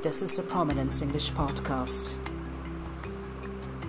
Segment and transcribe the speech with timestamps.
[0.00, 2.20] This is a Prominence English podcast.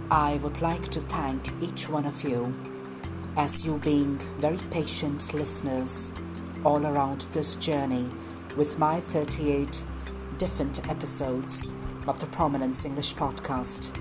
[0.10, 2.52] I would like to thank each one of you
[3.38, 6.10] as you being very patient listeners
[6.64, 8.10] all around this journey
[8.58, 9.86] with my 38
[10.40, 11.70] different episodes
[12.08, 13.96] of the Prominence English podcast.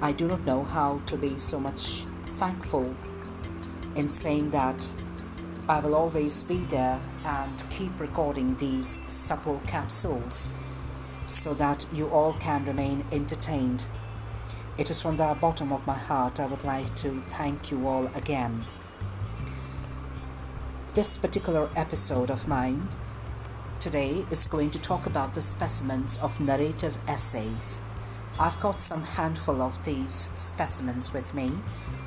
[0.00, 2.06] I do not know how to be so much
[2.38, 2.96] thankful
[3.94, 4.90] in saying that
[5.68, 10.48] I will always be there and keep recording these supple capsules
[11.30, 13.84] so that you all can remain entertained.
[14.76, 18.06] It is from the bottom of my heart I would like to thank you all
[18.14, 18.64] again.
[20.94, 22.88] This particular episode of mine
[23.80, 27.78] today is going to talk about the specimens of narrative essays.
[28.38, 31.48] I've got some handful of these specimens with me,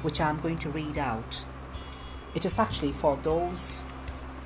[0.01, 1.45] which I'm going to read out.
[2.35, 3.81] It is actually for those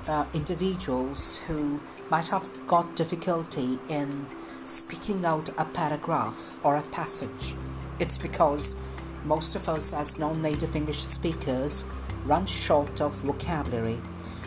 [0.08, 4.26] uh, individuals who might have got difficulty in
[4.64, 7.54] speaking out a paragraph or a passage.
[7.98, 8.76] It's because
[9.24, 11.84] most of us, as non native English speakers,
[12.24, 14.00] run short of vocabulary.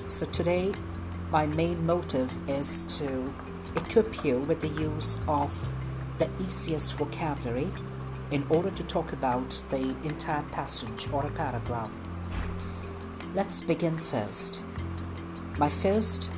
[0.07, 0.73] So, today,
[1.31, 3.33] my main motive is to
[3.75, 5.67] equip you with the use of
[6.17, 7.69] the easiest vocabulary
[8.31, 11.91] in order to talk about the entire passage or a paragraph.
[13.33, 14.63] Let's begin first.
[15.59, 16.31] My first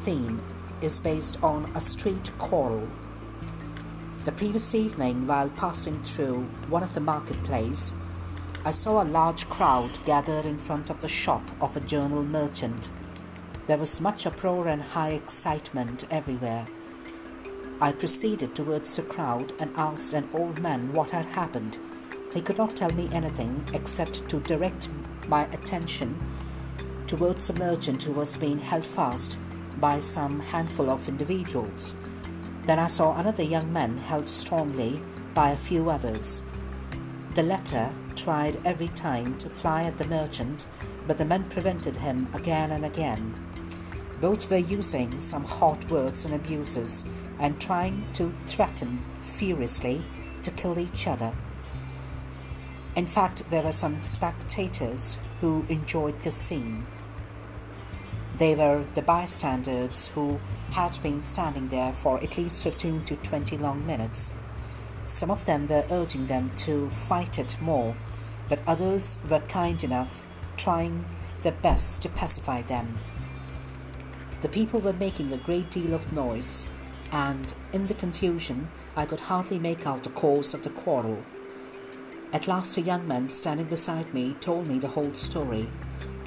[0.00, 0.42] theme
[0.80, 2.88] is based on a street quarrel
[4.28, 7.94] the previous evening, while passing through one of the marketplace,
[8.62, 12.90] I saw a large crowd gathered in front of the shop of a journal merchant.
[13.66, 16.66] There was much uproar and high excitement everywhere.
[17.80, 21.78] I proceeded towards the crowd and asked an old man what had happened.
[22.34, 24.90] He could not tell me anything except to direct
[25.26, 26.18] my attention
[27.08, 29.38] towards a merchant who was being held fast
[29.80, 31.96] by some handful of individuals.
[32.64, 35.00] Then I saw another young man held strongly
[35.32, 36.42] by a few others.
[37.34, 40.66] The latter tried every time to fly at the merchant,
[41.06, 43.34] but the men prevented him again and again.
[44.20, 47.04] Both were using some hot words and abuses
[47.38, 50.04] and trying to threaten furiously
[50.42, 51.32] to kill each other.
[52.96, 56.84] In fact, there were some spectators who enjoyed the scene.
[58.38, 60.38] They were the bystanders who
[60.70, 64.30] had been standing there for at least 15 to 20 long minutes.
[65.06, 67.96] Some of them were urging them to fight it more,
[68.48, 70.24] but others were kind enough,
[70.56, 71.04] trying
[71.42, 73.00] their best to pacify them.
[74.42, 76.68] The people were making a great deal of noise,
[77.10, 81.24] and in the confusion, I could hardly make out the cause of the quarrel.
[82.32, 85.68] At last, a young man standing beside me told me the whole story.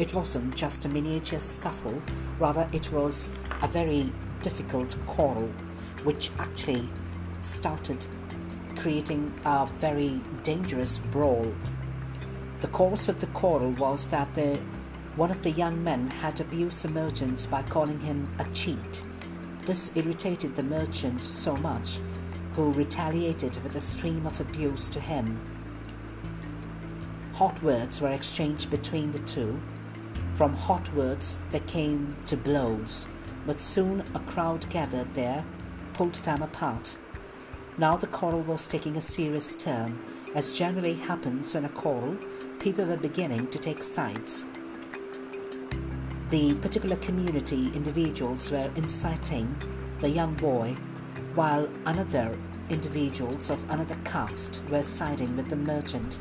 [0.01, 2.01] It wasn't just a miniature scuffle,
[2.39, 3.29] rather, it was
[3.61, 5.47] a very difficult quarrel,
[6.03, 6.89] which actually
[7.39, 8.07] started
[8.77, 11.53] creating a very dangerous brawl.
[12.61, 14.59] The cause of the quarrel was that the,
[15.17, 19.03] one of the young men had abused the merchant by calling him a cheat.
[19.67, 21.99] This irritated the merchant so much,
[22.53, 25.39] who retaliated with a stream of abuse to him.
[27.33, 29.61] Hot words were exchanged between the two.
[30.41, 33.07] From hot words, they came to blows
[33.45, 35.45] but soon a crowd gathered there,
[35.93, 36.97] pulled them apart.
[37.77, 39.99] Now the quarrel was taking a serious turn.
[40.33, 42.17] As generally happens in a quarrel,
[42.57, 44.45] people were beginning to take sides.
[46.31, 49.55] The particular community individuals were inciting
[49.99, 50.75] the young boy,
[51.35, 52.35] while another
[52.67, 56.17] individuals of another caste were siding with the merchant.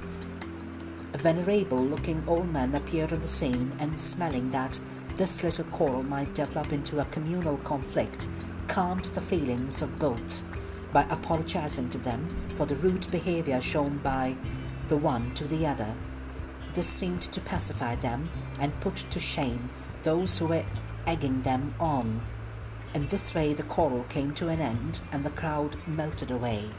[1.13, 4.79] A venerable looking old man appeared on the scene and smelling that
[5.17, 8.29] this little quarrel might develop into a communal conflict,
[8.69, 10.45] calmed the feelings of both
[10.93, 14.37] by apologizing to them for the rude behavior shown by
[14.89, 15.95] the one to the other.
[16.75, 19.71] This seemed to pacify them and put to shame
[20.05, 20.65] those who were
[21.07, 22.23] egging them on.
[22.95, 26.71] In this way, the quarrel came to an end and the crowd melted away.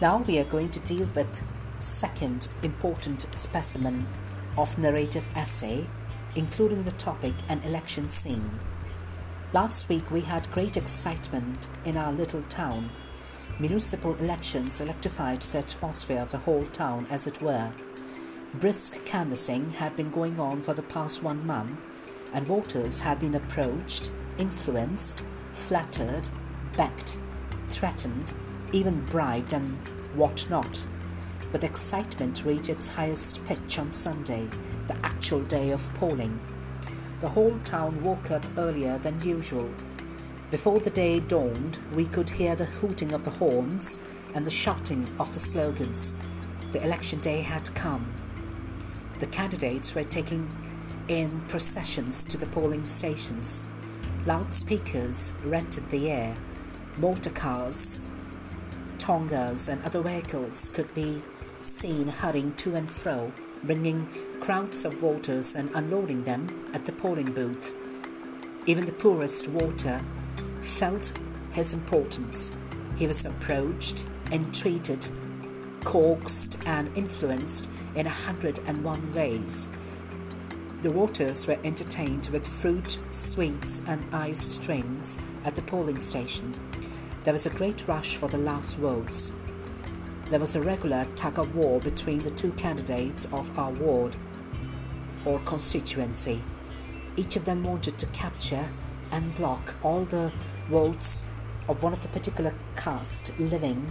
[0.00, 1.42] Now we are going to deal with
[1.80, 4.06] second important specimen
[4.56, 5.86] of narrative essay
[6.34, 8.58] including the topic and election scene.
[9.52, 12.90] Last week we had great excitement in our little town.
[13.58, 17.72] Municipal elections electrified the atmosphere of the whole town, as it were.
[18.54, 21.78] Brisk canvassing had been going on for the past one month,
[22.32, 26.28] and voters had been approached, influenced, flattered,
[26.76, 27.18] backed,
[27.68, 28.32] threatened,
[28.72, 29.76] even bribed, and
[30.14, 30.86] what not.
[31.52, 34.48] But excitement reached its highest pitch on Sunday
[34.86, 36.40] the actual day of polling.
[37.20, 39.70] The whole town woke up earlier than usual.
[40.50, 43.98] Before the day dawned, we could hear the hooting of the horns
[44.34, 46.12] and the shouting of the slogans.
[46.72, 48.12] The election day had come.
[49.18, 50.48] The candidates were taking
[51.08, 53.60] in processions to the polling stations.
[54.24, 56.36] Loudspeakers rented the air.
[56.96, 58.08] Motor cars,
[58.98, 61.20] tongas, and other vehicles could be
[61.62, 63.32] seen hurrying to and fro,
[63.64, 64.08] bringing
[64.40, 67.74] crowds of voters and unloading them at the polling booth.
[68.66, 70.00] Even the poorest voter
[70.62, 71.12] felt
[71.52, 72.52] his importance.
[72.96, 75.08] He was approached, entreated,
[75.84, 79.68] coaxed, and influenced in a hundred and one ways.
[80.82, 86.54] The voters were entertained with fruit, sweets, and iced drinks at the polling station.
[87.24, 89.32] There was a great rush for the last votes.
[90.30, 94.14] There was a regular tug of war between the two candidates of our ward
[95.24, 96.44] or constituency.
[97.16, 98.68] Each of them wanted to capture
[99.10, 100.32] and block all the
[100.68, 101.24] votes
[101.68, 103.90] of one of the particular caste living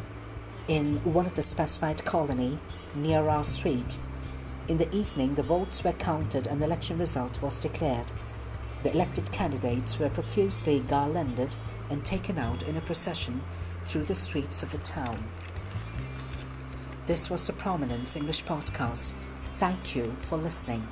[0.70, 2.58] in one of the specified colony
[2.96, 4.00] near our street.
[4.70, 8.14] In the evening, the votes were counted and the election result was declared.
[8.84, 11.58] The elected candidates were profusely garlanded
[11.90, 13.42] and taken out in a procession
[13.84, 15.28] through the streets of the town.
[17.10, 19.14] This was the Prominence English podcast.
[19.58, 20.88] Thank you for listening.